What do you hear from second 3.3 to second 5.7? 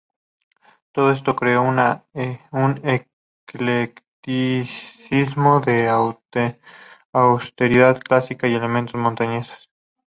eclecticismo